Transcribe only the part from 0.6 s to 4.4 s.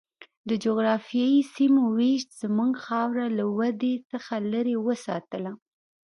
جغرافیایي سیمو وېش زموږ خاوره له ودې څخه